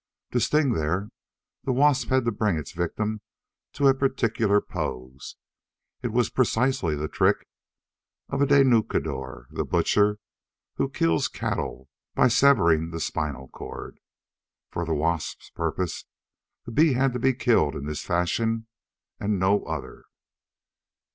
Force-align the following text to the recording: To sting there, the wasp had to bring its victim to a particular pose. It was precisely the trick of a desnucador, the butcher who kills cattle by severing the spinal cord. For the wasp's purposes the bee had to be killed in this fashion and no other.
To 0.31 0.39
sting 0.39 0.73
there, 0.73 1.11
the 1.63 1.71
wasp 1.71 2.07
had 2.09 2.25
to 2.25 2.31
bring 2.31 2.57
its 2.57 2.71
victim 2.71 3.21
to 3.73 3.87
a 3.87 3.93
particular 3.93 4.59
pose. 4.59 5.35
It 6.01 6.07
was 6.07 6.31
precisely 6.31 6.95
the 6.95 7.07
trick 7.07 7.47
of 8.27 8.41
a 8.41 8.47
desnucador, 8.47 9.45
the 9.51 9.63
butcher 9.63 10.17
who 10.77 10.89
kills 10.89 11.27
cattle 11.27 11.87
by 12.15 12.29
severing 12.29 12.89
the 12.89 12.99
spinal 12.99 13.49
cord. 13.49 13.99
For 14.71 14.85
the 14.85 14.95
wasp's 14.95 15.51
purposes 15.51 16.05
the 16.65 16.71
bee 16.71 16.93
had 16.93 17.13
to 17.13 17.19
be 17.19 17.33
killed 17.35 17.75
in 17.75 17.85
this 17.85 18.01
fashion 18.03 18.65
and 19.19 19.37
no 19.37 19.63
other. 19.65 20.05